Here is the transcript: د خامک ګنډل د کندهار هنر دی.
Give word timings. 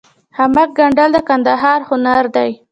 د 0.03 0.03
خامک 0.35 0.69
ګنډل 0.77 1.09
د 1.13 1.17
کندهار 1.27 1.79
هنر 1.89 2.25
دی. 2.35 2.51